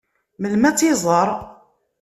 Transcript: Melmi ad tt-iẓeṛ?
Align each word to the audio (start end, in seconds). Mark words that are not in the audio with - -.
Melmi 0.39 0.65
ad 0.69 0.75
tt-iẓeṛ? 0.77 1.29